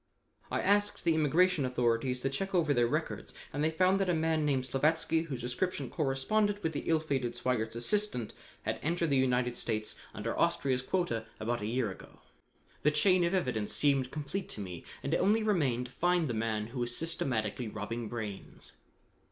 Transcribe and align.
I 0.49 0.61
asked 0.61 1.03
the 1.03 1.13
immigration 1.13 1.63
authorities 1.63 2.21
to 2.21 2.29
check 2.31 2.55
over 2.55 2.73
their 2.73 2.87
records 2.87 3.35
and 3.53 3.63
they 3.63 3.69
found 3.69 4.01
that 4.01 4.09
a 4.09 4.15
man 4.15 4.43
named 4.47 4.63
Slavatsky 4.65 5.25
whose 5.27 5.41
description 5.41 5.91
corresponded 5.91 6.63
with 6.63 6.73
the 6.73 6.87
ill 6.89 6.99
fated 6.99 7.35
Sweigert's 7.35 7.75
assistant 7.75 8.33
had 8.63 8.79
entered 8.81 9.11
the 9.11 9.17
United 9.17 9.53
States 9.53 9.97
under 10.15 10.35
Austria's 10.39 10.81
quota 10.81 11.27
about 11.39 11.61
a 11.61 11.67
year 11.67 11.91
ago. 11.91 12.19
The 12.81 12.89
chain 12.89 13.23
of 13.23 13.35
evidence 13.35 13.73
seemed 13.75 14.09
complete 14.09 14.49
to 14.49 14.59
me, 14.59 14.83
and 15.03 15.13
it 15.13 15.17
only 15.17 15.43
remained 15.43 15.85
to 15.85 15.91
find 15.91 16.27
the 16.27 16.33
man 16.33 16.65
who 16.73 16.79
was 16.79 16.97
systematically 16.97 17.67
robbing 17.67 18.09
brains. 18.09 18.73